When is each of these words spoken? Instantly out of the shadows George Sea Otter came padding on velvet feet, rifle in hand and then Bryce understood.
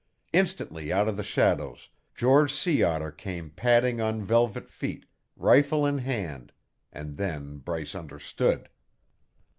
Instantly 0.33 0.91
out 0.91 1.07
of 1.07 1.15
the 1.15 1.21
shadows 1.21 1.87
George 2.15 2.51
Sea 2.51 2.81
Otter 2.83 3.11
came 3.11 3.51
padding 3.51 4.01
on 4.01 4.23
velvet 4.25 4.67
feet, 4.67 5.05
rifle 5.37 5.85
in 5.85 5.99
hand 5.99 6.51
and 6.91 7.17
then 7.17 7.57
Bryce 7.59 7.93
understood. 7.93 8.67